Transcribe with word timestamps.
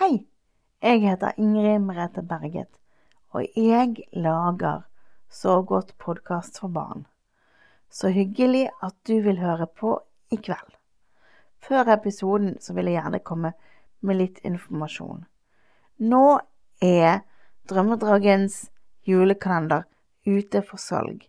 Hei, 0.00 0.22
jeg 0.80 1.02
heter 1.02 1.36
Ingrid 1.36 1.82
Merete 1.84 2.22
Berget, 2.24 2.70
og 3.36 3.42
jeg 3.52 3.98
lager 4.16 4.86
Så 5.28 5.58
godt 5.62 5.92
podkast 5.98 6.60
for 6.60 6.68
barn. 6.68 7.02
Så 7.90 8.08
hyggelig 8.08 8.70
at 8.82 8.94
du 9.06 9.20
vil 9.20 9.36
høre 9.38 9.66
på 9.66 9.98
i 10.32 10.36
kveld. 10.36 10.72
Før 11.58 11.92
episoden 11.92 12.56
så 12.60 12.72
vil 12.72 12.88
jeg 12.88 12.96
gjerne 12.96 13.20
komme 13.20 13.52
med 14.00 14.20
litt 14.22 14.40
informasjon. 14.40 15.26
Nå 15.98 16.40
er 16.80 17.20
Drømmedragens 17.68 18.70
julekalender 19.04 19.84
ute 20.24 20.64
for 20.64 20.80
salg. 20.80 21.28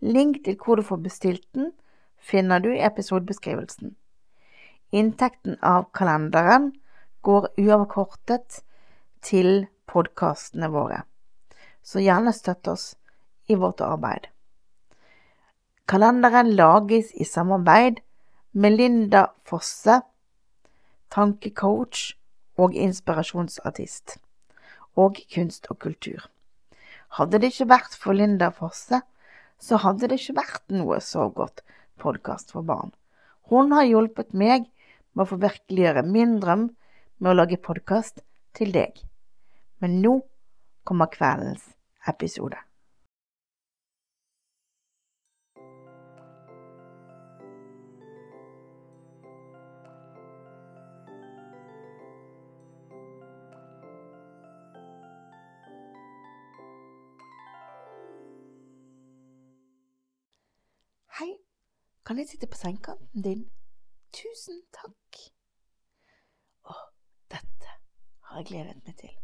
Link 0.00 0.42
til 0.44 0.58
hvor 0.58 0.74
du 0.74 0.82
får 0.82 1.04
bestilt 1.06 1.46
den, 1.54 1.70
finner 2.18 2.58
du 2.58 2.72
i 2.74 2.82
episodebeskrivelsen. 2.82 3.94
Inntekten 4.90 5.62
av 5.62 5.92
kalenderen 5.94 6.72
går 7.22 7.48
uavkortet 7.60 8.62
til 9.22 9.66
podkastene 9.90 10.70
våre, 10.72 11.02
så 11.82 12.02
gjerne 12.02 12.34
støtt 12.34 12.68
oss 12.70 12.92
i 13.50 13.58
vårt 13.58 13.82
arbeid. 13.84 14.28
Kalenderen 15.90 16.52
lages 16.56 17.12
i 17.14 17.26
samarbeid 17.26 18.00
med 18.52 18.76
Linda 18.78 19.26
Fosse, 19.46 20.00
tankecoach 21.12 22.12
og 22.60 22.76
inspirasjonsartist, 22.76 24.18
og 24.96 25.18
kunst 25.32 25.66
og 25.70 25.80
kultur. 25.84 26.28
Hadde 27.18 27.42
det 27.42 27.52
ikke 27.52 27.70
vært 27.72 27.96
for 27.98 28.16
Linda 28.16 28.50
Fosse, 28.54 29.02
så 29.62 29.78
hadde 29.82 30.08
det 30.08 30.18
ikke 30.20 30.40
vært 30.40 30.62
noe 30.72 30.98
så 31.04 31.28
godt 31.30 31.62
podkast 32.02 32.54
for 32.54 32.66
barn. 32.66 32.90
Hun 33.50 33.72
har 33.76 33.86
hjulpet 33.86 34.32
meg 34.32 34.70
med 35.12 35.26
å 35.26 35.30
forvirkeliggjøre 35.34 36.06
min 36.08 36.38
drøm 36.42 36.70
med 37.22 37.30
å 37.30 37.38
lage 37.38 37.56
podkast 37.62 38.18
til 38.58 38.72
deg. 38.74 38.96
Men 39.78 40.00
nå 40.02 40.16
kommer 40.82 41.06
kveldens 41.06 41.68
episode. 42.10 42.58
Hei, 61.20 61.36
kan 62.02 62.18
jeg 62.18 62.32
sitte 62.32 62.50
på 62.50 62.58
sengekanten 62.58 63.22
din? 63.22 63.46
Tusen 64.10 64.64
takk. 64.74 65.22
Har 68.32 68.38
jeg 68.40 68.46
gledet 68.48 68.78
meg 68.86 68.94
til. 68.96 69.16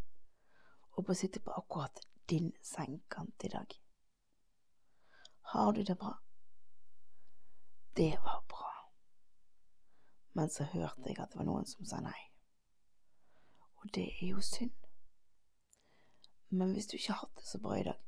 Å 0.93 1.13
sitte 1.17 1.39
på 1.41 1.53
akkurat 1.57 2.03
din 2.29 2.51
sengekant 2.61 3.41
i 3.41 3.49
dag. 3.49 3.71
Har 5.49 5.71
du 5.73 5.79
det 5.81 5.95
bra? 5.97 6.11
Det 7.97 8.11
var 8.21 8.43
bra. 8.51 8.67
Men 10.37 10.53
så 10.53 10.67
hørte 10.69 11.09
jeg 11.09 11.17
at 11.17 11.31
det 11.31 11.39
var 11.39 11.47
noen 11.47 11.65
som 11.65 11.87
sa 11.89 12.03
nei. 12.05 12.19
Og 13.81 13.89
det 13.95 14.03
er 14.11 14.27
jo 14.27 14.43
synd. 14.45 14.85
Men 16.53 16.75
hvis 16.75 16.91
du 16.91 16.93
ikke 16.99 17.15
har 17.15 17.23
hatt 17.23 17.41
det 17.41 17.47
så 17.49 17.61
bra 17.63 17.79
i 17.79 17.87
dag, 17.87 18.03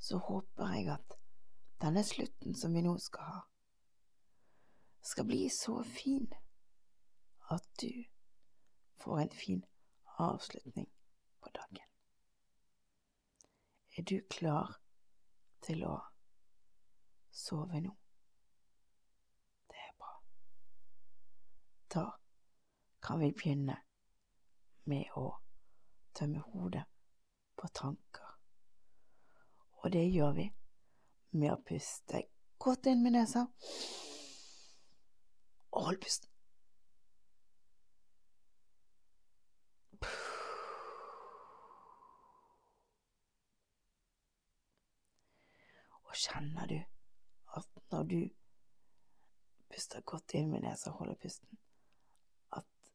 så 0.00 0.16
håper 0.30 0.72
jeg 0.78 0.88
at 0.94 1.18
denne 1.84 2.06
slutten 2.08 2.56
som 2.56 2.72
vi 2.72 2.80
nå 2.88 2.94
skal 3.04 3.28
ha, 3.34 3.42
skal 5.04 5.28
bli 5.28 5.42
så 5.52 5.76
fin 5.84 6.32
at 7.52 7.68
du 7.84 7.92
får 9.04 9.26
en 9.26 9.36
fin 9.42 9.62
avslutning 10.22 10.88
på 11.40 11.50
dagen. 11.54 11.88
Er 13.96 14.02
du 14.02 14.20
klar 14.30 14.78
til 15.62 15.84
å 15.84 15.98
sove 17.30 17.80
nå? 17.84 17.92
Det 19.68 19.84
er 19.88 19.92
bra. 20.00 20.14
Da 21.94 22.06
kan 23.02 23.20
vi 23.20 23.32
begynne 23.32 23.76
med 24.88 25.12
å 25.16 25.28
tømme 26.14 26.40
hodet 26.52 26.84
på 27.56 27.68
tanker. 27.68 28.36
Og 29.82 29.92
det 29.92 30.06
gjør 30.08 30.32
vi 30.38 30.48
med 31.38 31.52
å 31.52 31.62
puste 31.66 32.24
godt 32.62 32.86
inn 32.86 33.02
med 33.02 33.16
nesa 33.16 33.46
og 35.72 35.88
hold 35.88 36.02
pusten. 36.04 36.31
Kjenner 46.22 46.70
du 46.70 46.78
at 47.58 47.82
når 47.92 48.06
du 48.12 48.20
puster 49.72 50.04
godt 50.08 50.34
inn 50.38 50.50
med 50.52 50.64
nesa 50.66 50.92
og 50.92 51.02
holder 51.02 51.18
pusten, 51.22 51.58
at 52.52 52.92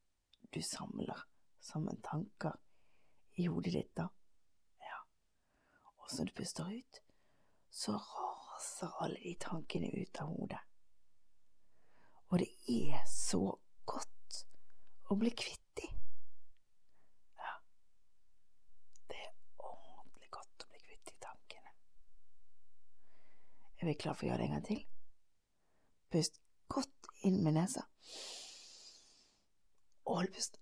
du 0.54 0.62
samler 0.62 1.26
sammen 1.64 2.00
tanker 2.06 2.56
i 3.38 3.48
hodet 3.50 3.74
ditt 3.76 3.92
da? 3.98 4.08
Ja. 4.86 5.02
Og 5.98 6.08
når 6.18 6.30
du 6.30 6.34
puster 6.38 6.70
ut, 6.72 7.02
så 7.70 7.98
raser 7.98 9.04
alle 9.04 9.20
de 9.22 9.36
tankene 9.42 9.92
ut 9.94 10.22
av 10.22 10.32
hodet. 10.34 10.64
Og 12.30 12.40
det 12.42 12.50
er 12.74 13.04
så 13.08 13.40
godt 13.86 14.40
å 15.08 15.16
bli 15.20 15.30
kvitt 15.32 15.68
de. 15.80 15.88
Ja, 17.40 17.54
det 19.12 19.22
er 19.22 19.30
ordentlig 19.62 20.32
godt 20.36 20.66
å 20.66 20.72
bli 20.72 20.82
kvitt 20.84 21.06
de 21.08 21.16
tankene. 21.24 21.72
Er 23.78 23.90
vi 23.90 23.98
klar 23.98 24.18
for 24.18 24.26
å 24.26 24.32
gjøre 24.32 24.42
det 24.42 24.48
en 24.50 24.56
gang 24.58 24.68
til? 24.68 24.86
Pust 26.14 26.40
godt 26.72 27.12
inn 27.28 27.44
med 27.44 27.60
nesa. 27.60 27.84
Og 30.08 30.22
hold 30.22 30.34
pusten. 30.34 30.62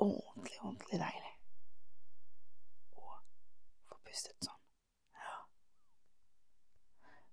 ordentlig, 0.00 0.58
ordentlig 0.62 1.00
deilig 1.00 1.32
å 2.96 3.16
få 3.88 3.98
pustet 4.06 4.46
sånn. 4.46 4.60
Ja. 5.16 5.36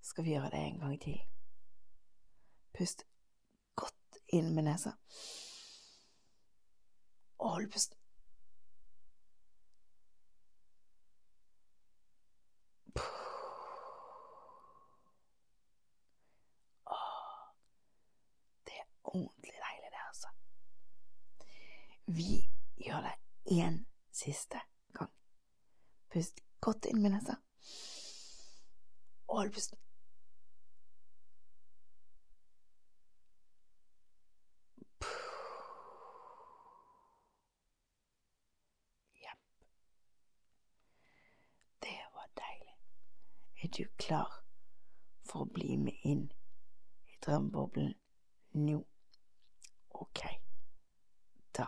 Skal 0.03 0.28
vi 0.28 0.35
gjøre 0.35 0.52
det 0.53 0.64
en 0.66 0.81
gang 0.81 0.97
til? 1.02 1.19
Pust 2.78 3.06
godt 3.79 4.19
inn 4.35 4.53
med 4.56 4.68
nesa. 4.68 4.97
Hold 7.57 7.72
pusten. 7.72 7.97
Det 18.66 18.73
er 18.73 18.85
ordentlig 19.03 19.51
deilig, 19.51 19.90
det, 19.91 20.03
altså. 20.07 20.28
Vi 22.06 22.50
gjør 22.85 23.01
det 23.01 23.16
én 23.51 23.85
siste 24.12 24.59
gang. 24.94 25.12
Pust 26.13 26.40
godt 26.62 26.85
inn 26.85 27.01
med 27.01 27.12
nesa. 27.17 27.35
Og 29.28 29.38
hold 29.38 29.53
pusten. 29.53 29.79
Jepp. 39.23 39.41
Det 41.84 42.00
var 42.13 42.28
deilig. 42.41 42.75
Er 43.67 43.72
du 43.83 43.88
klar 44.00 44.29
for 45.28 45.43
å 45.43 45.49
bli 45.52 45.73
med 45.75 46.05
inn 46.08 46.22
i 47.11 47.17
drømmeboblen 47.25 47.90
nå? 48.64 48.78
Ok, 49.91 50.22
da 51.58 51.66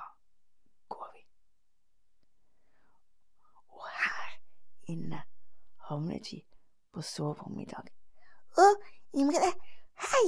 går 0.95 1.09
vi. 1.17 1.25
Og 3.75 3.83
her 3.97 4.31
inne 4.95 5.21
havnet 5.89 6.31
vi 6.31 6.39
på 6.95 7.03
soverommet 7.03 7.67
i 7.67 7.69
dag. 7.75 7.91
Å, 8.63 8.71
Imre, 9.19 9.51
hei! 10.07 10.25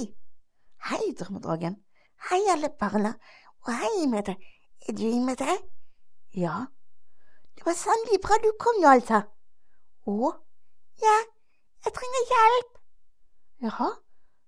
Hei, 0.91 1.01
drømmedragen. 1.15 1.79
Hei, 2.27 2.43
alle 2.51 2.75
barna. 2.83 3.15
Og 3.63 3.75
hei, 3.79 3.93
Imre. 4.03 4.35
Er 4.83 4.99
du 4.99 5.07
Imre? 5.07 5.61
Ja. 6.35 6.65
Det 7.55 7.63
var 7.63 7.79
sannelig 7.87 8.19
bra 8.27 8.43
du 8.43 8.51
kom 8.59 8.83
nå, 8.83 8.97
altså. 8.99 9.23
Å? 10.03 10.39
Ja, 10.99 11.21
jeg 11.85 11.93
trenger 11.97 12.29
hjelp. 12.33 12.77
Jaha, 13.65 13.89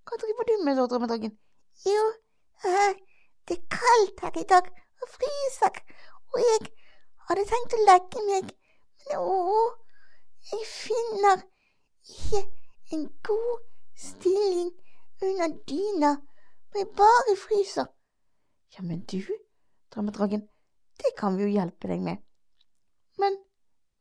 hva 0.08 0.20
driver 0.22 0.48
du 0.50 0.54
med 0.66 0.78
da, 0.80 0.86
drømmedragen? 0.90 1.34
Jo, 1.86 2.04
uh, 2.66 2.92
det 3.48 3.58
er 3.58 3.70
kaldt 3.78 4.24
her 4.26 4.40
i 4.42 4.46
dag 4.54 4.70
og 5.04 5.10
fryser, 5.16 5.80
og 6.34 6.44
jeg 6.44 6.68
hadde 7.30 7.46
tenkt 7.50 7.76
å 7.78 7.82
legge 7.88 8.26
meg, 8.28 8.52
men 9.06 9.24
å, 9.24 9.64
jeg 10.52 10.68
finner 10.70 11.44
ikke 12.04 12.44
en 12.96 13.08
god 13.30 13.66
stilling 14.06 14.72
under 15.24 15.58
dyna, 15.70 16.14
for 16.70 16.84
jeg 16.84 16.92
bare 16.98 17.38
fryser. 17.48 17.90
Ja, 18.78 18.86
men 18.86 19.04
du, 19.10 19.22
drømmedragen, 19.94 20.48
det 21.02 21.14
kan 21.18 21.38
vi 21.38 21.48
jo 21.48 21.56
hjelpe 21.56 21.90
deg 21.90 22.02
med. 22.06 22.22
Men 23.22 23.38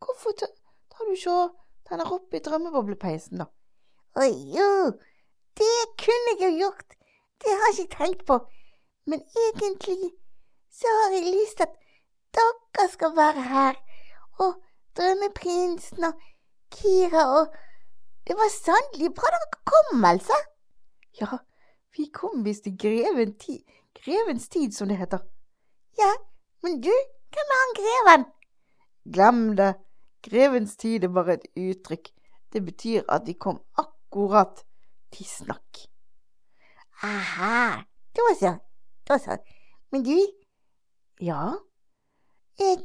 hvorfor 0.00 0.36
tar 0.40 1.08
du 1.08 1.12
ikke 1.12 1.34
og 1.42 1.58
tenner 1.92 2.08
oppe 2.08 2.38
i 2.38 2.44
drømmeboblepeisen, 2.44 3.42
da? 3.42 3.48
Å 4.16 4.24
jo, 4.56 4.68
det 5.60 5.78
kunne 6.00 6.34
jeg 6.38 6.40
jo 6.46 6.50
gjort, 6.64 6.96
det 7.44 7.52
har 7.52 7.72
jeg 7.72 7.84
ikke 7.84 7.98
tenkt 7.98 8.24
på, 8.28 8.38
men 9.04 9.20
egentlig 9.48 10.12
så 10.72 10.88
har 11.02 11.16
jeg 11.18 11.34
lyst 11.34 11.60
til 11.60 11.68
at 11.68 11.76
dere 12.32 12.88
skal 12.88 13.12
være 13.16 13.44
her, 13.50 13.80
og 14.40 14.56
drømmeprinsen 14.96 16.08
og 16.08 16.28
Kira 16.72 17.26
og 17.36 17.60
Det 18.24 18.36
var 18.38 18.48
sannelig 18.54 19.08
bra 19.18 19.28
dere 19.34 19.60
kom, 19.66 20.04
altså. 20.06 20.36
Ja, 21.18 21.40
vi 21.90 22.04
kom 22.14 22.44
visst 22.46 22.68
i 22.70 22.76
greven 22.78 23.32
ti 23.34 23.56
grevens 23.98 24.48
tid, 24.48 24.72
som 24.72 24.88
det 24.88 24.96
heter. 24.96 25.18
Ja, 25.98 26.12
men 26.62 26.80
du, 26.80 26.92
hvem 27.34 27.54
er 27.54 27.62
han 27.62 27.74
greven? 27.80 28.26
Glem 29.14 29.42
det, 29.58 29.72
grevens 30.22 30.76
tid 30.76 31.04
er 31.04 31.12
bare 31.12 31.38
et 31.38 31.46
uttrykk. 31.56 32.10
Det 32.52 32.64
betyr 32.64 33.06
at 33.08 33.26
de 33.26 33.34
kom 33.34 33.60
akkurat 33.80 34.64
til 35.12 35.26
snakk. 35.26 35.86
Aha, 37.02 37.82
da 38.16 38.34
så, 38.40 38.52
da 39.08 39.18
så. 39.18 39.36
Men 39.90 40.04
du, 40.04 40.16
ja, 41.20 41.54
jeg, 42.60 42.84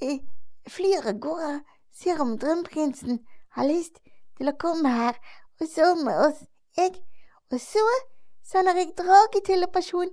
jeg 0.00 0.20
flyr 0.68 1.10
av 1.10 1.18
gårde, 1.20 1.52
ser 1.92 2.22
om 2.22 2.36
drømmeprinsen 2.40 3.20
har 3.56 3.68
lyst 3.68 4.00
til 4.38 4.48
å 4.48 4.56
komme 4.56 4.92
her 4.94 5.18
og 5.60 5.68
sove 5.68 5.98
med 6.06 6.22
oss, 6.28 6.40
jeg. 6.78 6.94
Og 7.50 7.58
så 7.60 7.82
sender 8.46 8.78
jeg 8.78 8.94
dragetelepasjon 8.98 10.12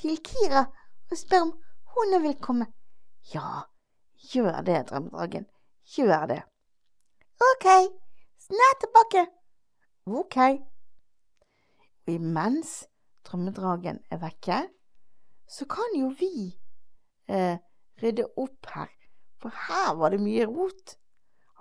til 0.00 0.18
Kira 0.24 0.64
og 1.10 1.16
spør 1.20 1.46
om 1.46 1.54
hun 1.94 2.16
vil 2.24 2.36
komme. 2.42 2.66
Ja, 3.34 3.68
gjør 4.32 4.62
det, 4.64 4.86
drømmedragen. 4.88 5.46
Gjør 5.88 6.26
det. 6.28 6.42
Ok, 7.48 7.66
snart 8.44 8.80
tilbake. 8.82 9.26
Ok. 10.06 10.36
Imens 12.08 12.72
drømmedragen 13.24 14.00
er 14.10 14.20
vekke, 14.22 14.58
så 15.48 15.64
kan 15.68 15.96
jo 15.96 16.10
vi 16.20 16.32
eh, 17.28 17.56
rydde 18.02 18.26
opp 18.36 18.68
her, 18.74 18.92
for 19.40 19.52
her 19.68 19.94
var 20.00 20.12
det 20.12 20.20
mye 20.24 20.46
rot. 20.48 20.96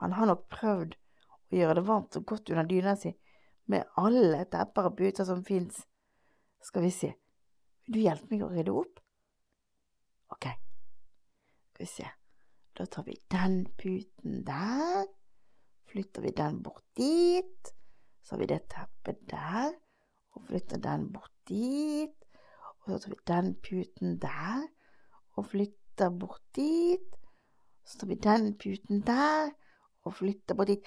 Han 0.02 0.16
har 0.16 0.30
nok 0.30 0.48
prøvd 0.52 0.96
å 0.96 1.60
gjøre 1.60 1.80
det 1.80 1.86
varmt 1.88 2.20
og 2.20 2.28
godt 2.28 2.52
under 2.52 2.68
dyna 2.68 2.96
si 3.00 3.14
med 3.68 3.88
alle 4.00 4.44
tepper 4.52 4.92
og 4.92 5.00
puter 5.00 5.28
som 5.28 5.44
fins. 5.48 5.82
Skal 6.64 6.88
vi 6.88 6.92
se, 6.92 7.14
vil 7.86 8.00
du 8.00 8.04
hjelpe 8.04 8.32
meg 8.32 8.46
å 8.48 8.52
rydde 8.52 8.76
opp? 8.76 9.04
Ok, 10.36 10.52
skal 11.72 11.84
vi 11.84 11.92
se. 11.92 12.17
Da 12.78 12.86
tar 12.86 13.04
vi 13.04 13.16
den 13.32 13.66
puten 13.78 14.44
der, 14.46 15.06
flytter 15.90 16.22
vi 16.22 16.30
den 16.38 16.64
bort 16.64 16.84
dit. 16.98 17.74
Så 18.22 18.36
har 18.36 18.40
vi 18.44 18.46
det 18.52 18.60
teppet 18.70 19.24
der, 19.32 19.72
og 20.36 20.44
flytter 20.46 20.78
den 20.78 21.08
bort 21.14 21.34
dit. 21.50 22.14
Og 22.80 22.92
så 22.92 23.00
tar 23.00 23.10
vi 23.10 23.18
den 23.28 23.56
puten 23.66 24.20
der, 24.22 24.68
og 25.36 25.46
flytter 25.46 26.10
bort 26.20 26.44
dit. 26.56 27.18
Så 27.86 27.98
tar 27.98 28.08
vi 28.08 28.16
den 28.16 28.54
puten 28.62 29.02
der, 29.08 29.50
og 30.06 30.14
flytter 30.14 30.56
bort 30.56 30.68
dit. 30.68 30.86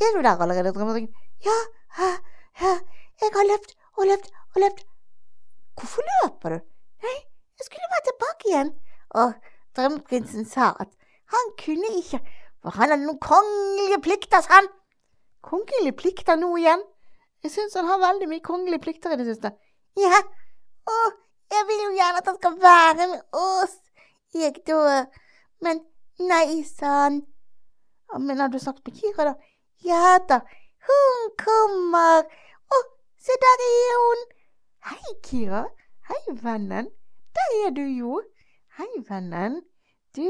Er 0.00 0.12
du 0.14 0.22
der 0.22 0.42
allerede, 0.42 0.74
drømmedragen? 0.74 1.14
Ja, 1.44 1.58
ja, 1.98 2.72
jeg 3.20 3.30
har 3.34 3.46
løpt 3.52 3.74
og 3.98 4.06
løpt 4.10 4.28
og 4.54 4.60
løpt. 4.62 4.86
Hvorfor 5.78 6.02
løper 6.10 6.48
du? 6.54 6.58
Nei, 7.02 7.18
jeg 7.58 7.66
skulle 7.66 7.92
være 7.94 8.06
tilbake 8.08 8.50
igjen. 8.50 8.70
Og 9.20 9.32
drømmeprinsen 9.76 10.44
sa 10.48 10.72
at 10.80 10.90
han 11.34 11.54
kunne 11.64 11.88
ikke, 12.00 12.20
for 12.62 12.70
han 12.70 12.90
hadde 12.90 13.06
noen 13.06 13.20
kongelige 13.20 14.00
plikter, 14.02 14.40
sa 14.40 14.60
han. 14.60 14.68
Kongelige 15.42 15.96
plikter 15.96 16.36
nå 16.36 16.50
igjen? 16.56 16.82
Jeg 17.42 17.54
syns 17.54 17.76
han 17.78 17.86
har 17.86 18.00
veldig 18.02 18.28
mye 18.28 18.44
kongelige 18.44 18.82
plikter 18.82 19.14
i 19.14 19.18
det 19.20 19.26
siste. 19.28 19.52
Ja, 19.98 20.22
og 20.94 21.18
jeg 21.54 21.66
vil 21.68 21.84
jo 21.84 21.90
gjerne 21.96 22.22
at 22.22 22.30
han 22.30 22.38
skal 22.38 22.56
være 22.62 23.06
med 23.12 23.20
oss, 23.32 23.76
jeg 24.34 24.54
da. 24.66 25.04
Men 25.64 25.82
nei, 26.18 26.62
sa 26.66 26.94
han. 27.04 27.22
Men 28.18 28.40
har 28.40 28.48
du 28.48 28.58
snakket 28.58 28.88
med 28.88 28.98
Kira, 29.00 29.24
da? 29.30 29.34
Ja 29.84 30.18
da, 30.28 30.40
hun 30.88 31.24
kommer. 31.38 32.24
Å, 32.74 32.80
se 33.20 33.36
der 33.44 33.64
er 33.66 33.98
hun. 34.02 34.24
Hei, 34.90 35.14
Kira. 35.22 35.64
Hei, 36.08 36.22
vennen. 36.42 36.90
Der 37.38 37.66
er 37.66 37.70
du 37.70 37.82
jo. 37.82 38.20
Hei, 38.78 38.86
vennen. 39.08 39.60
Du, 40.16 40.24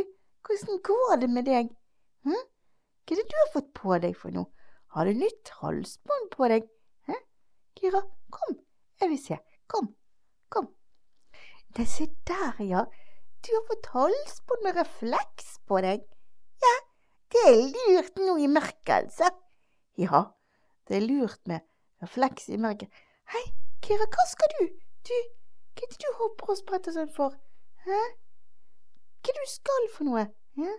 hvordan 0.44 0.80
går 0.84 1.20
det 1.22 1.28
med 1.30 1.46
deg? 1.48 1.70
Hm? 2.26 2.42
Hva 3.08 3.14
er 3.14 3.20
det 3.20 3.30
du 3.30 3.36
har 3.38 3.52
fått 3.54 3.70
på 3.78 3.96
deg 4.02 4.16
for 4.16 4.34
noe? 4.34 4.50
Har 4.92 5.08
du 5.08 5.16
nytt 5.16 5.52
halsbånd 5.62 6.28
på 6.34 6.48
deg? 6.52 6.66
Hæ? 7.08 7.16
Kira, 7.80 8.02
kom, 8.34 8.58
jeg 9.00 9.12
vil 9.12 9.20
se. 9.22 9.38
Kom, 9.72 9.88
kom. 10.52 10.68
Nei, 11.78 11.86
se 11.88 12.10
der, 12.28 12.60
ja. 12.64 12.84
Du 13.40 13.50
har 13.54 13.64
fått 13.70 13.88
halsbånd 13.94 14.68
med 14.68 14.80
refleks 14.82 15.54
på 15.68 15.80
deg. 15.84 16.04
Ja, 16.64 16.74
det 17.32 17.46
er 17.48 17.58
lurt 17.72 18.20
nå 18.20 18.36
i 18.42 18.50
mørket, 18.52 18.94
altså. 18.98 19.32
Ja, 19.96 20.26
det 20.88 21.00
er 21.00 21.08
lurt 21.08 21.40
med 21.48 21.64
refleks 22.04 22.52
i 22.52 22.60
mørket. 22.60 22.92
Hei, 23.32 23.44
Kira, 23.84 24.10
hva 24.12 24.28
skal 24.28 24.56
du? 24.58 24.64
Du, 25.08 25.16
hva 25.78 25.86
er 25.86 25.92
det 25.92 26.00
du 26.02 26.08
hopper 26.18 26.50
og 26.50 26.58
spretter 26.58 26.94
sånn 26.94 27.10
for? 27.14 27.36
Hæ? 27.86 27.98
Hva 29.22 29.30
er 29.30 29.36
det 29.36 29.44
du 29.44 29.50
skal 29.52 29.88
for 29.94 30.08
noe? 30.08 30.24
Hæ? 30.58 30.72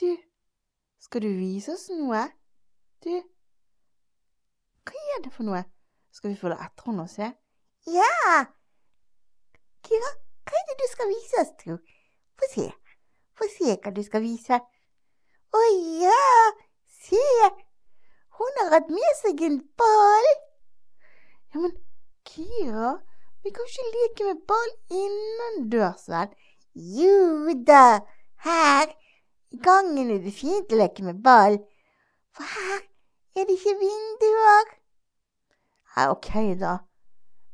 Du, 0.00 0.08
skal 1.04 1.22
du 1.22 1.28
vise 1.36 1.74
oss 1.76 1.90
noe? 1.92 2.22
Du, 3.04 3.12
hva 4.88 5.04
er 5.16 5.22
det 5.26 5.32
for 5.36 5.44
noe? 5.44 5.60
Skal 6.16 6.32
vi 6.32 6.40
følge 6.40 6.56
etter 6.64 6.88
henne 6.88 7.04
og 7.04 7.12
se? 7.12 7.28
Ja! 7.92 8.40
Kira, 9.84 10.10
hva 10.48 10.58
er 10.62 10.66
det 10.70 10.80
du 10.80 10.86
skal 10.88 11.12
vise 11.12 11.44
oss, 11.44 11.54
tro? 11.60 11.78
Få 12.40 12.50
se. 12.54 12.66
Få 13.36 13.52
se 13.52 13.76
hva 13.76 13.92
du 13.92 14.02
skal 14.06 14.24
vise. 14.24 14.60
Å 15.54 15.64
ja, 16.00 16.26
se! 17.04 17.24
Hun 18.38 18.60
har 18.62 18.78
hatt 18.78 18.88
med 18.90 19.18
seg 19.20 19.44
en 19.44 19.60
ball. 19.76 20.30
Ja, 21.52 21.60
men 21.60 21.76
Kira, 22.24 22.94
vi 23.44 23.52
kan 23.52 23.66
ikke 23.68 23.90
leke 23.94 24.26
med 24.30 24.38
ball 24.48 24.70
innendørs, 24.90 26.06
vel? 26.08 26.30
Jo 26.74 27.52
da, 27.68 28.00
her 28.46 28.88
i 29.52 29.58
gangen 29.66 30.10
er 30.14 30.22
det 30.24 30.32
fint 30.32 30.72
å 30.72 30.78
leke 30.80 31.04
med 31.04 31.20
ball. 31.26 31.58
For 32.34 32.48
her 32.48 32.80
er 33.36 33.44
det 33.44 33.58
ikke 33.58 33.76
vinduer. 33.82 34.72
Ja, 35.92 36.08
ok, 36.10 36.30
da. 36.58 36.78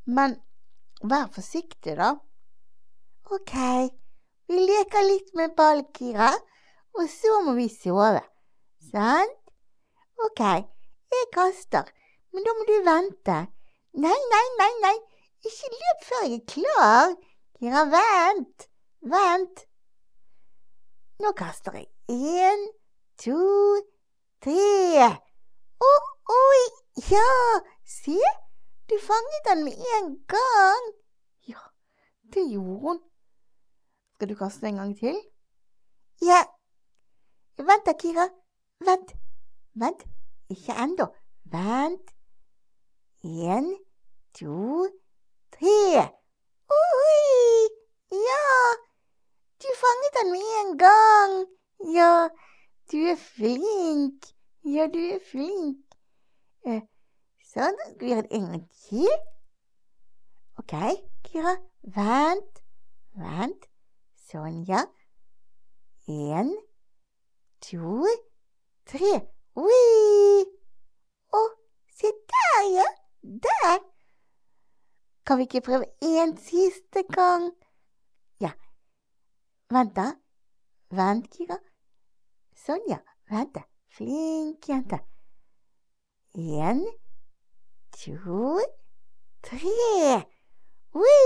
Men 0.07 0.39
vær 1.03 1.27
forsiktig, 1.35 1.99
da. 1.99 2.15
Ok, 3.31 3.57
vi 4.47 4.63
leker 4.71 5.07
litt 5.11 5.35
med 5.35 5.59
ball, 5.59 5.83
Kira, 5.95 6.31
og 6.95 7.11
så 7.11 7.43
må 7.45 7.59
vi 7.59 7.67
sove. 7.71 8.23
Sant? 8.93 9.39
Ok, 10.23 10.47
jeg 11.11 11.31
kaster, 11.35 11.91
men 12.31 12.47
da 12.47 12.55
må 12.57 12.67
du 12.71 12.77
vente. 12.87 13.45
Nei, 14.01 14.19
nei, 14.33 14.47
nei, 14.59 14.73
nei, 14.87 14.99
ikke 15.45 15.69
løp 15.73 16.05
før 16.09 16.27
jeg 16.27 16.39
er 16.41 16.47
klar. 16.55 17.17
Kira, 17.59 17.85
vent, 17.95 18.69
vent. 19.15 19.65
Nå 21.21 21.33
kaster 21.37 21.77
jeg. 21.77 21.89
En, 22.09 22.63
to, 23.21 23.41
tre. 24.45 25.09
Å, 25.81 25.91
oi, 26.37 26.63
ja, 27.11 27.27
se, 27.85 28.17
du 28.89 28.97
fanget 29.05 29.51
den 29.51 29.65
med 29.67 29.85
en 29.99 30.09
gang. 30.33 30.89
Ja, 31.49 31.61
det 32.33 32.47
gjorde 32.53 32.79
hun. 32.87 33.03
Skal 34.17 34.33
du 34.33 34.37
kaste 34.37 34.69
en 34.69 34.81
gang 34.81 34.97
til? 34.97 35.21
Ja. 36.25 36.41
Vent 37.61 37.85
da, 37.89 37.97
Kira. 37.97 38.29
Vent. 38.85 39.13
Vent. 39.77 40.09
Ikke 40.53 40.77
ennå. 40.81 41.11
Vent. 41.53 42.17
En, 43.25 43.71
to, 44.37 44.89
tre. 44.89 45.10
Oi! 45.59 45.67
Ja! 48.11 48.45
Du 49.63 49.69
fanget 49.83 50.13
den 50.17 50.33
med 50.33 50.51
en 50.61 50.79
gang. 50.79 51.47
Ja, 51.95 52.29
du 52.93 52.97
er 52.97 53.17
flink. 53.17 54.27
Ja, 54.65 54.87
du 54.95 54.99
er 54.99 55.19
flink. 55.31 55.85
Eh, 56.67 56.81
sånn, 57.53 57.77
skal 57.83 58.01
vi 58.01 58.13
gjøre 58.13 58.27
det 58.29 58.39
en 58.39 58.49
gang 58.53 58.65
til. 58.87 59.13
OK, 60.59 60.75
Kira. 61.29 61.57
Vent. 61.83 62.63
Vent. 63.19 63.69
Sånn, 64.31 64.63
ja. 64.69 64.85
En, 66.09 66.55
to, 67.65 68.09
tre. 68.87 69.15
Oi! 69.61 70.45
Å, 71.37 71.47
se 72.01 72.13
der, 72.35 72.61
ja. 72.79 72.91
Der. 73.23 73.81
Kan 75.31 75.39
vi 75.39 75.43
ikke 75.43 75.61
prøve 75.61 75.85
en 76.03 76.37
siste 76.37 77.03
gang? 77.17 77.53
Ja. 78.41 78.51
Vent, 79.71 79.93
da. 79.97 80.07
Vent, 80.91 81.29
Kira. 81.31 81.55
Sånn, 82.59 82.81
ja. 82.91 82.97
Vent, 83.31 83.53
da. 83.55 83.61
Flink 83.95 84.67
jente. 84.67 84.99
En, 86.35 86.81
to, 87.95 88.57
tre. 89.47 90.17
Oi! 90.99 91.21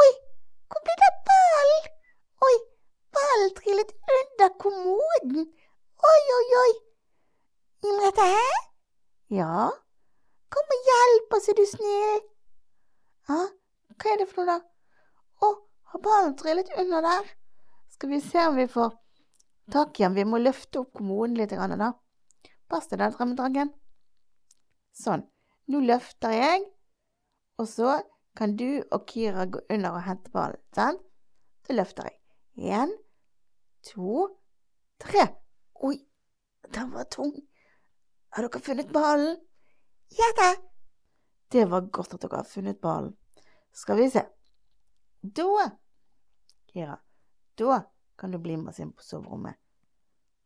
Oi, 0.00 0.08
hvor 0.72 0.80
ble 0.86 0.94
det 1.02 1.08
av 1.10 1.18
ballen? 1.28 1.90
Oi, 2.48 2.54
ballen 3.18 3.52
trillet 3.58 3.92
under 4.20 4.54
kommoden. 4.64 5.44
Oi, 6.12 6.22
oi, 6.38 6.46
oi. 6.62 6.72
Imrete, 7.90 8.30
hæ? 8.38 8.48
Ja? 9.40 9.68
Kom 10.56 10.74
og 10.78 10.90
hjelp 10.90 11.38
oss, 11.40 11.50
er 11.52 11.60
du 11.60 11.68
snill. 11.74 12.24
Ja, 13.26 13.40
hva 13.96 14.12
er 14.12 14.20
det 14.20 14.28
for 14.30 14.46
noe, 14.46 14.56
da? 14.56 15.42
Å, 15.42 15.50
har 15.92 16.02
ballen 16.04 16.36
trillet 16.38 16.70
under 16.78 17.02
der? 17.02 17.32
Skal 17.90 18.12
vi 18.12 18.20
se 18.22 18.44
om 18.46 18.58
vi 18.58 18.66
får 18.70 18.92
tak 19.72 20.00
i 20.00 20.04
den. 20.04 20.14
Vi 20.14 20.24
må 20.28 20.38
løfte 20.38 20.82
opp 20.82 20.92
kommoden 20.96 21.36
litt, 21.38 21.50
da. 21.50 21.92
Pass 22.70 22.90
deg, 22.90 23.00
da, 23.00 23.10
drømmedragen. 23.14 23.72
Sånn. 24.96 25.24
Nå 25.70 25.80
løfter 25.82 26.34
jeg, 26.34 26.62
og 27.58 27.66
så 27.70 27.96
kan 28.38 28.54
du 28.58 28.84
og 28.92 29.06
Kira 29.10 29.46
gå 29.50 29.62
under 29.72 29.96
og 29.96 30.04
hente 30.06 30.30
ballen. 30.34 30.62
Sant? 30.76 31.02
Da 31.66 31.74
løfter 31.74 32.06
jeg. 32.10 32.20
Én, 32.70 32.92
to, 33.88 34.28
tre. 35.02 35.26
Oi, 35.82 35.96
den 36.74 36.92
var 36.94 37.08
tung. 37.10 37.34
Har 38.36 38.46
dere 38.46 38.62
funnet 38.62 38.92
ballen? 38.94 39.40
Ja 40.14 40.30
da. 40.38 40.52
Det 41.48 41.64
var 41.70 41.80
godt 41.80 42.14
at 42.14 42.22
dere 42.24 42.40
har 42.42 42.48
funnet 42.48 42.80
ballen. 42.80 43.14
Skal 43.72 44.00
vi 44.00 44.08
se. 44.10 44.22
Da, 45.22 45.70
Kira, 46.72 46.96
da 47.58 47.80
kan 48.18 48.30
du 48.30 48.38
bli 48.38 48.56
med 48.56 48.72
oss 48.72 48.80
inn 48.80 48.92
på 48.92 49.02
soverommet. 49.02 49.56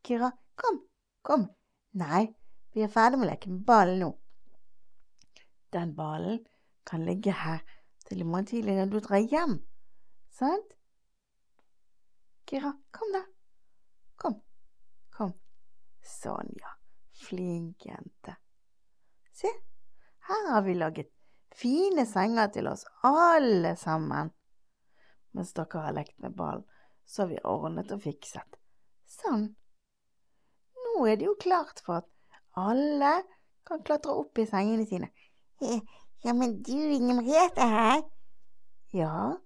Kira, 0.03 0.31
kom, 0.55 0.81
kom. 1.21 1.47
Nei, 1.97 2.25
vi 2.73 2.83
er 2.85 2.91
ferdig 2.91 3.19
med 3.19 3.27
å 3.27 3.31
leke 3.31 3.51
med 3.51 3.65
ballen 3.67 4.01
nå. 4.03 4.11
Den 5.71 5.95
ballen 5.95 6.41
kan 6.87 7.05
ligge 7.07 7.33
her 7.35 7.61
til 8.07 8.23
i 8.23 8.27
morgen 8.27 8.49
tidlig 8.49 8.75
når 8.77 8.91
du 8.91 8.99
drar 8.99 9.23
hjem, 9.33 9.57
sant? 10.35 10.75
Kira, 12.49 12.73
kom 12.91 13.13
da. 13.15 13.23
Kom, 14.19 14.37
kom. 15.15 15.33
Sånn, 16.03 16.51
ja. 16.59 16.73
Flink 17.21 17.85
jente. 17.85 18.35
Se, 19.31 19.51
her 20.27 20.51
har 20.53 20.61
vi 20.65 20.75
laget 20.77 21.09
fine 21.55 22.05
senger 22.05 22.51
til 22.55 22.69
oss 22.71 22.85
alle 23.07 23.75
sammen. 23.79 24.31
Mens 25.31 25.53
dere 25.55 25.85
har 25.85 25.95
lekt 25.95 26.17
med 26.19 26.35
ballen, 26.35 26.63
så 27.05 27.23
har 27.23 27.31
vi 27.31 27.43
ordnet 27.47 27.91
og 27.91 28.03
fikset. 28.03 28.59
Sånn. 29.11 29.49
Nå 30.85 31.05
er 31.07 31.19
det 31.19 31.27
jo 31.27 31.37
klart 31.39 31.81
for 31.85 32.01
at 32.01 32.09
alle 32.59 33.21
kan 33.67 33.83
klatre 33.87 34.15
opp 34.23 34.39
i 34.41 34.47
sengene 34.49 34.87
sine. 34.89 35.11
Ja, 36.21 36.35
men 36.37 36.59
du, 36.61 36.77
Inger 36.77 37.15
Merete 37.17 37.65
her. 37.65 38.03
Ja, 38.93 39.39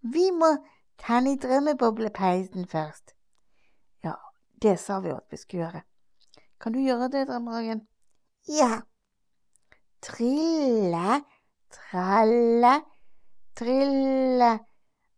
vi 0.00 0.28
må 0.30 0.52
tenne 1.02 1.32
i 1.32 1.38
drømmeboblepeisen 1.42 2.68
først. 2.70 3.16
Ja, 4.04 4.14
det 4.62 4.76
sa 4.78 5.00
vi 5.02 5.10
jo 5.10 5.16
at 5.18 5.26
vi 5.34 5.40
skulle 5.40 5.64
gjøre. 5.64 5.82
Kan 6.62 6.76
du 6.76 6.78
gjøre 6.78 7.08
det, 7.10 7.24
Drømmehagen? 7.26 7.82
Ja. 8.46 8.84
Trille, 10.02 11.24
tralle, 11.70 12.82
trille, 13.56 14.58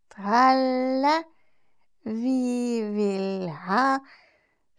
tralle. 0.09 1.23
Vi 2.03 2.81
vil 2.95 3.49
ha 3.49 3.99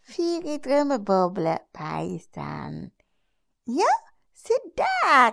fire 0.02 0.54
i 0.54 0.58
drømmeboblepeisen. 0.64 2.92
Ja, 3.66 3.92
se 4.34 4.52
der! 4.76 5.32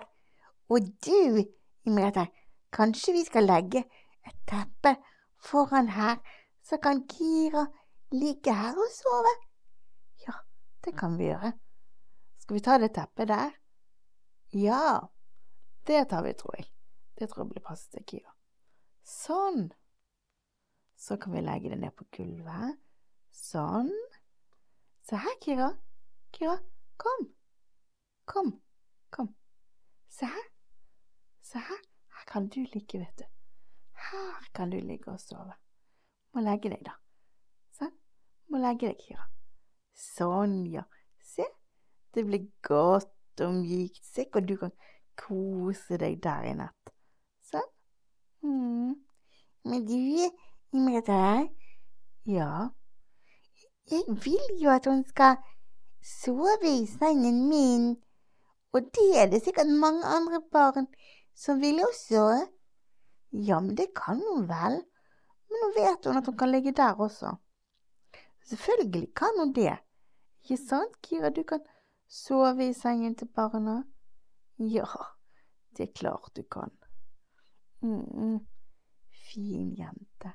Og 0.70 0.80
du, 1.06 1.44
Imrete, 1.86 2.28
kanskje 2.72 3.14
vi 3.14 3.24
skal 3.26 3.44
legge 3.50 3.84
et 4.28 4.36
teppe 4.48 4.96
foran 5.42 5.90
her, 5.90 6.16
så 6.64 6.78
kan 6.78 7.08
Kira 7.10 7.66
ligge 8.12 8.54
her 8.54 8.78
og 8.78 8.88
sove? 8.94 9.34
Ja, 10.28 10.34
det 10.86 10.98
kan 11.00 11.18
vi 11.18 11.24
gjøre. 11.24 11.52
Skal 12.40 12.54
vi 12.54 12.60
ta 12.60 12.78
det 12.78 12.94
teppet 12.94 13.28
der? 13.28 13.59
Ja, 14.50 15.10
det 15.86 16.06
tar 16.06 16.24
vi, 16.24 16.34
tror 16.34 16.56
jeg. 16.58 16.66
Det 17.16 17.28
tror 17.30 17.44
jeg 17.44 17.50
blir 17.52 17.64
passet 17.66 17.92
til 17.94 18.06
Kira. 18.10 18.32
Sånn. 19.06 19.68
Så 20.98 21.18
kan 21.22 21.36
vi 21.36 21.44
legge 21.44 21.70
det 21.70 21.78
ned 21.82 21.94
på 21.98 22.08
gulvet. 22.16 22.80
Sånn. 23.30 23.92
Se 25.06 25.20
her, 25.22 25.36
Kira. 25.44 25.68
Kira, 26.34 26.56
kom. 26.98 27.28
Kom. 28.26 28.50
Kom. 29.14 29.30
Se 30.10 30.26
her. 30.26 30.48
Se 31.46 31.62
her. 31.62 31.84
Her 32.18 32.26
kan 32.30 32.50
du 32.50 32.64
ligge, 32.74 33.04
vet 33.04 33.22
du. 33.22 33.28
Her 34.10 34.50
kan 34.54 34.74
du 34.74 34.80
ligge 34.82 35.14
og 35.14 35.22
sove. 35.22 35.54
Må 36.34 36.42
legge 36.46 36.74
deg, 36.74 36.82
da. 36.90 36.98
Sånn. 37.78 37.94
Må 38.50 38.62
legge 38.66 38.90
deg, 38.90 39.06
Kira. 39.06 39.30
Sånn, 39.94 40.64
ja. 40.74 40.88
Se. 41.22 41.46
Det 42.14 42.26
blir 42.26 42.50
godt 42.66 43.14
og 43.46 43.54
mykt. 43.54 44.02
Se 44.06 44.26
hvor 44.32 44.44
du 44.46 44.56
kan 44.58 44.72
kose 45.20 45.98
deg 46.02 46.20
der 46.24 46.48
i 46.50 46.56
natt. 46.58 46.94
Sånn. 47.50 47.70
Mm. 48.46 48.96
Men 49.70 49.86
du, 49.88 50.30
Imrita 50.74 51.48
Ja. 52.26 52.70
Jeg 53.90 54.04
vil 54.24 54.62
jo 54.62 54.70
at 54.70 54.86
hun 54.86 55.02
skal 55.08 55.40
sove 56.06 56.70
i 56.70 56.86
sengen 56.86 57.48
min. 57.50 57.96
Og 58.74 58.86
det 58.96 59.10
er 59.18 59.30
det 59.32 59.42
sikkert 59.44 59.72
mange 59.82 60.06
andre 60.06 60.42
barn 60.52 60.88
som 61.36 61.62
vil 61.62 61.82
også. 61.82 62.46
Ja, 63.32 63.60
men 63.60 63.76
det 63.78 63.90
kan 63.98 64.22
hun 64.22 64.46
vel. 64.50 64.82
Men 65.50 65.64
nå 65.64 65.70
vet 65.78 66.06
hun 66.06 66.18
at 66.18 66.26
hun 66.30 66.38
kan 66.38 66.52
ligge 66.52 66.72
der 66.72 66.94
også. 66.94 67.34
Selvfølgelig 68.46 69.14
kan 69.16 69.40
hun 69.40 69.54
det. 69.54 69.78
Ikke 70.44 70.58
sant, 70.58 71.02
Kira? 71.02 71.30
Du 71.30 71.44
kan 71.44 71.60
sove 72.10 72.70
i 72.70 72.74
sengen 72.74 73.16
til 73.16 73.30
barna. 73.36 73.84
Ja, 74.58 74.88
det 75.78 75.90
er 75.90 75.94
klart 75.94 76.32
du 76.36 76.44
kan. 76.44 76.72
Mm, 77.82 78.40
fin 79.30 79.76
jente. 79.78 80.34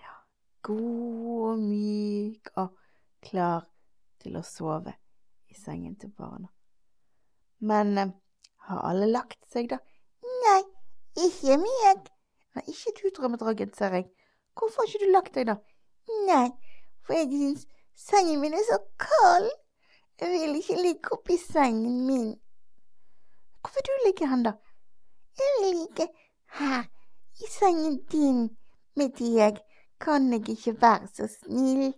Ja, 0.00 0.14
god 0.62 1.48
og 1.48 1.62
myk 1.64 2.52
og 2.60 2.76
klar 3.24 3.64
til 4.20 4.36
å 4.36 4.44
sove 4.44 4.94
i 5.50 5.56
sengen 5.58 5.96
til 5.96 6.12
barna. 6.14 6.50
Men 7.64 7.98
eh, 7.98 8.12
har 8.68 8.84
alle 8.90 9.08
lagt 9.08 9.40
seg, 9.50 9.72
da? 9.72 9.80
Nei, 10.44 10.60
ikke 11.24 11.58
meg. 11.62 12.08
Nei, 12.54 12.64
ikke 12.70 12.94
du, 13.00 13.08
drømmedragen, 13.16 13.72
ser 13.74 13.96
jeg. 13.98 14.10
Hvorfor 14.54 14.84
har 14.84 14.92
ikke 14.92 15.06
du 15.06 15.12
lagt 15.12 15.34
deg, 15.34 15.50
da? 15.50 15.58
Nei, 16.28 16.46
for 17.04 17.16
jeg 17.16 17.32
syns 17.32 17.66
sengen 17.98 18.42
min 18.42 18.54
er 18.54 18.66
så 18.68 18.78
kald. 19.00 19.50
Jeg 20.20 20.30
vil 20.30 20.56
ikke 20.56 20.82
ligge 20.82 21.12
oppi 21.12 21.36
sengen 21.36 22.06
min. 22.06 22.40
Hvorfor 23.60 23.80
du 23.80 23.92
ligge 24.06 24.28
hen, 24.28 24.42
da? 24.42 24.52
Jeg 25.38 25.50
vil 25.60 25.76
ligge 25.76 26.08
her, 26.58 26.82
i 27.44 27.46
sengen 27.50 28.04
din, 28.12 28.56
med 28.96 29.08
deg. 29.18 29.58
Kan 30.00 30.32
jeg 30.32 30.48
ikke 30.48 30.80
være 30.80 31.08
så 31.08 31.26
snill? 31.26 31.94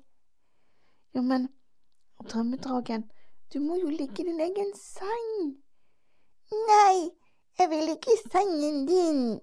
Jo, 1.15 1.23
men 1.23 1.49
drømmedragen, 2.29 3.11
du 3.55 3.61
må 3.61 3.75
jo 3.75 3.89
ligge 3.89 4.23
i 4.23 4.27
din 4.27 4.41
egen 4.41 4.73
seng. 4.77 5.57
Nei, 6.53 7.11
jeg 7.59 7.71
vil 7.71 7.85
ligge 7.85 8.13
i 8.15 8.29
sengen 8.31 8.87
din 8.87 9.41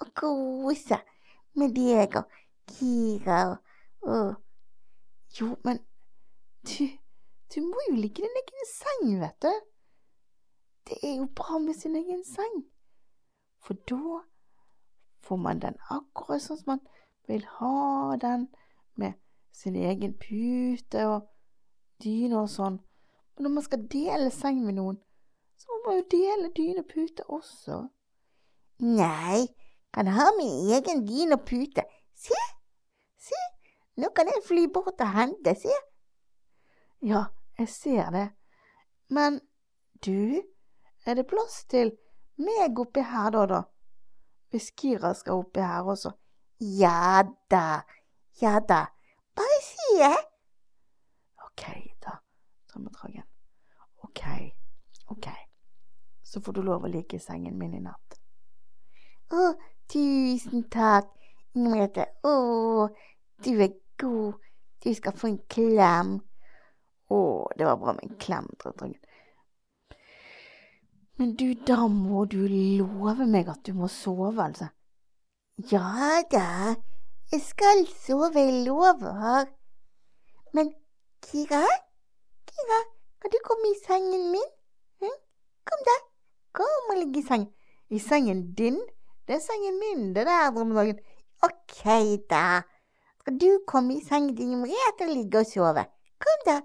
og 0.00 0.12
kose 0.14 0.98
med 1.54 1.74
deg 1.76 2.16
og 2.16 2.24
Kira 2.68 3.40
og, 3.50 3.56
og 4.02 4.34
Jo, 5.40 5.56
men 5.64 5.78
du, 6.64 6.84
du 7.54 7.60
må 7.62 7.82
jo 7.88 7.96
ligge 7.96 8.22
i 8.22 8.26
din 8.26 8.40
egen 8.42 8.68
seng, 8.70 9.20
vet 9.20 9.42
du. 9.42 9.52
Det 10.86 10.98
er 11.02 11.14
jo 11.16 11.28
bra 11.36 11.58
med 11.58 11.74
sin 11.74 11.96
egen 11.96 12.24
seng, 12.24 12.56
for 13.58 13.74
da 13.90 14.20
får 15.26 15.36
man 15.42 15.62
den 15.62 15.78
akkurat 15.90 16.42
sånn 16.42 16.60
som 16.60 16.76
man 16.76 16.82
vil 17.26 17.46
ha 17.58 18.16
den, 18.22 18.46
med 18.94 19.18
sin 19.52 19.76
egen 19.76 20.14
pute 20.20 21.02
og 21.10 21.26
dyne 22.02 22.38
og 22.44 22.50
sånn. 22.52 22.78
Men 23.34 23.48
når 23.48 23.54
man 23.56 23.66
skal 23.66 23.88
dele 23.92 24.30
seng 24.30 24.62
med 24.64 24.78
noen, 24.78 25.00
så 25.58 25.72
må 25.72 25.80
man 25.86 25.98
jo 25.98 26.06
dele 26.14 26.52
dyne 26.54 26.84
og 26.84 26.90
pute 26.92 27.26
også. 27.32 27.82
Nei, 28.86 29.42
kan 29.94 30.10
ha 30.12 30.30
min 30.36 30.70
egen 30.76 31.02
dyne 31.08 31.38
og 31.38 31.46
pute. 31.48 31.82
Se, 32.16 32.38
se, 33.18 33.42
nå 34.00 34.12
kan 34.16 34.30
jeg 34.30 34.44
fly 34.46 34.66
bort 34.72 35.00
og 35.00 35.14
hente, 35.16 35.56
se. 35.58 35.74
Ja, 37.02 37.24
jeg 37.58 37.68
ser 37.68 38.10
det. 38.10 38.28
Men 39.08 39.40
du, 40.06 40.42
er 41.06 41.14
det 41.14 41.26
plass 41.26 41.64
til 41.70 41.92
meg 42.36 42.78
oppi 42.78 43.04
her 43.06 43.30
da, 43.30 43.46
da? 43.46 43.62
Hvis 44.50 44.70
Kira 44.76 45.12
skal 45.14 45.42
oppi 45.42 45.60
her 45.60 45.86
også. 45.86 46.12
Ja 46.60 47.22
da, 47.50 47.80
ja 48.40 48.58
da. 48.68 48.86
Bare 49.36 49.58
si 49.62 49.98
det. 50.00 50.16
Ok, 51.44 51.64
da, 52.04 52.16
drømmedragen. 52.72 53.24
Ok, 54.02 54.22
ok. 55.06 55.28
Så 56.22 56.40
får 56.40 56.52
du 56.52 56.62
lov 56.62 56.84
å 56.84 56.90
ligge 56.90 57.16
i 57.16 57.22
sengen 57.22 57.58
min 57.58 57.76
i 57.76 57.82
natt. 57.84 58.18
Å, 59.32 59.52
tusen 59.90 60.66
takk, 60.72 61.12
Inger 61.56 61.88
Å, 62.28 62.88
du 63.44 63.52
er 63.64 63.72
god. 63.96 64.42
Du 64.84 64.92
skal 64.94 65.16
få 65.16 65.30
en 65.30 65.38
klem. 65.48 66.18
Å, 67.12 67.18
det 67.58 67.66
var 67.68 67.78
bra 67.78 67.94
med 67.94 68.08
en 68.08 68.16
klem, 68.18 68.48
drømmedragen. 68.58 69.02
Men 71.16 71.36
du, 71.40 71.46
da 71.68 71.86
må 71.88 72.26
du 72.28 72.42
love 72.48 73.26
meg 73.30 73.48
at 73.48 73.62
du 73.64 73.72
må 73.76 73.88
sove, 73.88 74.34
altså. 74.42 74.68
Ja 75.70 76.18
da, 76.32 76.74
jeg 77.32 77.40
skal 77.46 77.86
sove, 78.02 78.34
jeg 78.36 78.66
lover. 78.66 79.46
Men 80.52 80.74
Kira, 81.24 81.62
Kira, 82.50 82.82
kan 83.22 83.32
du 83.32 83.38
komme 83.46 83.70
i 83.70 83.78
sengen 83.80 84.28
min? 84.34 84.50
Hm? 85.00 85.16
Kom 85.70 85.88
da, 85.88 85.96
kom 86.58 86.92
og 86.92 87.00
ligg 87.00 87.16
i 87.22 87.24
sengen. 87.24 87.48
I 87.88 88.02
sengen 88.02 88.50
din? 88.58 88.76
Det 89.26 89.38
er 89.38 89.44
sengen 89.46 89.80
min, 89.80 90.08
det 90.14 90.26
der, 90.28 90.52
drømmedragen. 90.52 91.00
Ok 91.46 91.82
da, 92.30 92.62
skal 93.20 93.40
du 93.40 93.50
komme 93.66 93.96
i 93.96 94.04
sengen 94.04 94.36
din 94.36 94.58
Merete 94.60 95.08
og 95.08 95.14
ligge 95.14 95.40
og 95.40 95.48
sove? 95.48 95.88
Kom 96.22 96.44
da. 96.46 96.60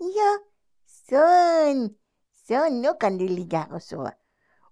Ja, 0.00 0.30
sånn. 0.88 1.90
Sånn, 2.48 2.80
nå 2.80 2.94
kan 3.00 3.18
du 3.20 3.26
ligge 3.28 3.60
her 3.60 3.76
og 3.76 3.82
sove. 3.84 4.14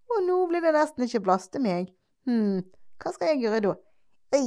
Og 0.08 0.23
nå 0.25 0.38
blir 0.49 0.64
det 0.64 0.73
nesten 0.73 1.04
ikke 1.04 1.20
plass 1.26 1.50
til 1.52 1.62
meg. 1.66 1.90
Hm, 2.28 2.62
hva 3.02 3.12
skal 3.12 3.35
jeg 3.35 3.42
gjøre 3.44 3.61
da? 3.66 3.75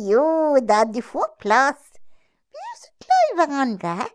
Jo 0.09 0.23
da, 0.65 0.83
du 0.89 1.01
får 1.05 1.35
plass. 1.41 1.91
Vi 2.51 2.65
er 2.71 2.79
så 2.81 2.89
glad 3.05 3.27
i 3.27 3.37
hverandre. 3.39 4.07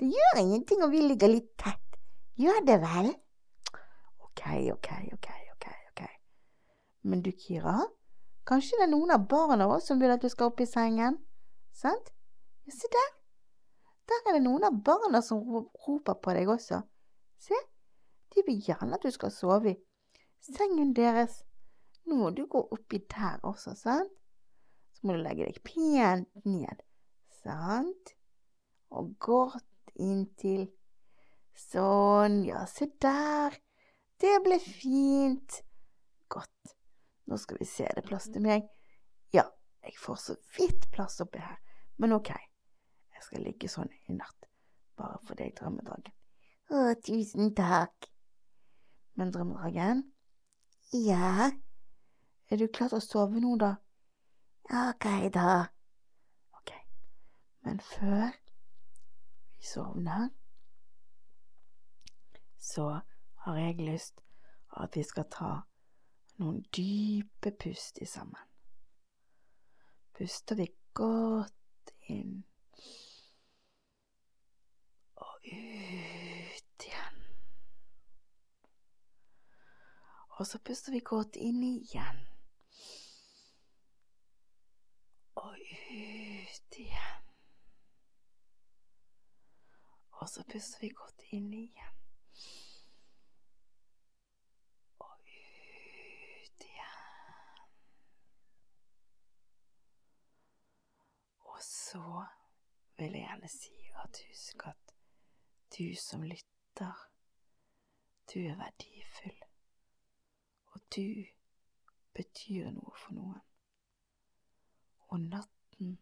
Det 0.00 0.08
gjør 0.12 0.40
ingenting 0.40 0.82
om 0.84 0.92
vi 0.92 1.04
ligger 1.04 1.32
litt 1.32 1.52
tett. 1.60 2.00
Gjør 2.40 2.64
det 2.68 2.80
vel? 2.82 3.12
Ok, 4.26 4.42
ok, 4.72 4.90
ok, 5.16 5.28
ok, 5.52 5.68
ok. 5.92 6.02
Men 7.08 7.22
du, 7.24 7.30
Kira, 7.32 7.78
kanskje 8.48 8.80
det 8.80 8.88
er 8.88 8.92
noen 8.92 9.14
av 9.16 9.28
barna 9.28 9.68
våre 9.68 9.84
som 9.84 10.00
vil 10.00 10.12
at 10.12 10.24
du 10.24 10.28
skal 10.32 10.52
opp 10.52 10.60
i 10.60 10.68
sengen? 10.68 11.20
Sant? 11.76 12.12
Se 12.72 12.88
der. 12.92 13.15
Der 14.06 14.28
er 14.28 14.36
det 14.36 14.44
noen 14.44 14.66
av 14.68 14.76
barna 14.86 15.22
som 15.24 15.42
roper 15.86 16.18
på 16.22 16.34
deg 16.36 16.50
også. 16.52 16.78
Se, 17.42 17.58
de 18.34 18.44
vil 18.46 18.62
gjerne 18.62 18.94
at 18.94 19.04
du 19.04 19.10
skal 19.14 19.32
sove 19.34 19.72
i 19.74 19.78
sengen 20.46 20.94
deres. 20.96 21.42
Nå 22.06 22.20
må 22.20 22.30
du 22.30 22.44
gå 22.50 22.62
oppi 22.74 23.00
der 23.10 23.42
også, 23.46 23.74
sant? 23.74 24.12
Så 24.94 25.06
må 25.06 25.16
du 25.16 25.24
legge 25.24 25.48
deg 25.48 25.58
pent 25.66 26.46
ned, 26.46 26.82
sant? 27.42 28.14
Og 28.94 29.16
godt 29.20 29.96
inntil. 29.98 30.68
Sånn, 31.56 32.42
ja, 32.46 32.62
se 32.70 32.88
der. 33.02 33.56
Det 34.20 34.36
ble 34.44 34.60
fint. 34.62 35.60
Godt. 36.32 36.76
Nå 37.26 37.38
skal 37.40 37.58
vi 37.60 37.68
se, 37.68 37.88
det 37.96 38.04
plass 38.06 38.30
til 38.30 38.44
meg. 38.44 38.68
Ja, 39.34 39.48
jeg 39.82 39.98
får 39.98 40.20
så 40.22 40.36
vidt 40.56 40.86
plass 40.94 41.18
oppi 41.24 41.42
her, 41.42 41.58
men 41.98 42.14
ok. 42.16 42.30
Skal 43.36 43.44
ligge 43.50 43.68
sånn 43.68 43.90
i 44.08 44.14
natt, 44.16 44.46
bare 44.96 45.18
for 45.28 45.36
deg, 45.36 45.50
drømmedragen. 45.58 46.12
Å, 46.72 46.94
tusen 47.04 47.50
takk. 47.52 48.06
Men 49.20 49.28
drømmedragen, 49.34 50.00
Ja, 50.96 51.50
er 52.48 52.56
du 52.56 52.64
klar 52.72 52.88
til 52.88 52.96
å 52.96 53.04
sove 53.04 53.42
nå, 53.42 53.50
da? 53.60 53.74
ok 54.72 55.28
da. 55.34 55.66
Ok, 56.56 56.72
men 57.68 57.84
før 57.84 58.32
vi 58.32 59.68
sovner, 59.68 60.30
så 62.56 62.88
har 63.44 63.60
jeg 63.66 63.84
lyst 63.84 64.24
at 64.80 64.96
vi 64.96 65.04
skal 65.04 65.28
ta 65.28 65.52
noen 66.40 66.64
dype 66.72 67.52
pust 67.60 68.00
i 68.00 68.08
sammen. 68.08 68.48
Puster 70.16 70.56
vi 70.56 70.70
godt 70.96 71.96
inn 72.08 72.46
ut 75.52 76.86
igjen. 76.86 77.24
Og 80.28 80.46
så 80.46 80.58
puster 80.58 80.92
vi 80.92 81.00
godt 81.00 81.36
inn 81.36 81.62
igjen. 81.62 82.18
Og 85.34 85.52
ut 85.52 86.78
igjen. 86.78 87.22
Og 90.10 90.28
så 90.28 90.44
puster 90.52 90.80
vi 90.80 90.88
godt 90.88 91.22
inn 91.30 91.52
igjen. 91.54 91.96
Og 94.98 95.14
ut 95.20 96.66
igjen. 96.70 97.70
Og 101.38 101.62
så 101.62 102.24
vil 102.96 103.12
jeg 103.12 103.24
gjerne 103.28 103.48
si 103.48 103.76
at 104.04 104.20
husk 104.28 104.66
at 104.66 104.85
du 105.78 105.94
som 106.00 106.22
lytter, 106.22 106.94
du 108.32 108.40
er 108.40 108.56
verdifull 108.56 109.46
og 110.76 110.82
du 110.96 111.24
betyr 112.12 112.68
noe 112.76 112.92
for 113.00 113.16
noen. 113.16 113.44
Og 115.08 115.22
natten 115.22 115.94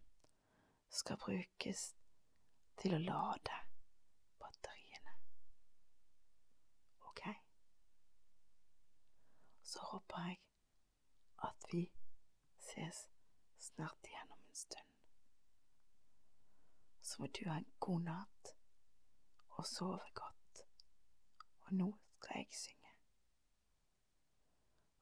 skal 0.90 1.20
brukes 1.22 1.82
til 2.80 2.96
å 2.96 3.02
lade 3.04 3.58
batteriene. 4.42 5.14
Ok? 7.10 7.22
Så 9.62 9.86
håper 9.92 10.26
jeg 10.26 10.40
at 11.50 11.70
vi 11.70 11.84
ses 12.66 13.04
snart 13.68 14.10
igjen 14.10 14.34
om 14.34 14.42
en 14.42 14.60
stund. 14.64 14.90
Så 17.04 17.22
må 17.22 17.30
du 17.30 17.44
ha 17.46 17.60
en 17.62 17.72
god 17.78 18.08
natt 18.10 18.53
og 19.56 19.66
sove 19.66 19.98
godt. 20.14 20.66
Og 21.66 21.72
nå 21.72 21.94
skal 22.16 22.36
jeg 22.36 22.46
synge. 22.52 22.90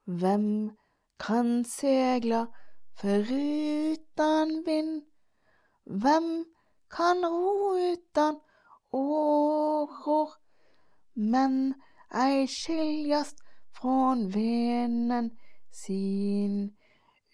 Hvem 0.05 0.77
kan 1.21 1.65
segla 1.65 2.47
foruten 3.01 4.67
vind? 4.67 5.03
Hvem 5.85 6.45
kan 6.91 7.27
ro 7.27 7.75
utan 7.93 8.41
åror? 8.93 10.31
Men 11.15 11.75
ei 12.15 12.47
skiljast 12.47 13.37
från 13.73 14.29
vinden 14.29 15.39
sin 15.71 16.77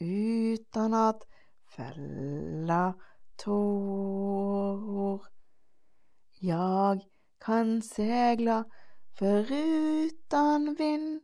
utan 0.00 0.94
at 0.94 1.22
fella 1.76 2.94
tårer. 3.36 5.37
Jag 6.40 7.04
kan 7.38 7.82
segla 7.82 8.64
förutan 9.18 10.74
vind. 10.74 11.20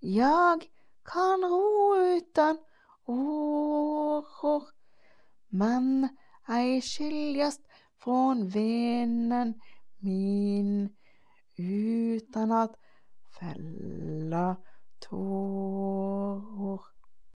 Jag 0.00 0.66
kan 1.04 1.40
ro 1.42 1.96
utan 1.96 2.58
åror, 3.04 4.62
men 5.48 6.08
ei 6.48 6.80
skiljast 6.80 7.60
från 7.98 8.48
vinden 8.48 9.60
min 9.98 10.96
utan 11.56 12.52
att 12.52 12.76
fälla 13.38 14.56
tårer. 14.98 16.93